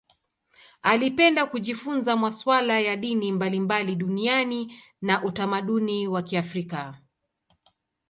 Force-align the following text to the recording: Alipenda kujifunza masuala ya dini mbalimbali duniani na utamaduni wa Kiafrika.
Alipenda 0.81 1.45
kujifunza 1.45 2.17
masuala 2.17 2.79
ya 2.79 2.97
dini 2.97 3.31
mbalimbali 3.31 3.95
duniani 3.95 4.79
na 5.01 5.23
utamaduni 5.23 6.07
wa 6.07 6.21
Kiafrika. 6.21 6.97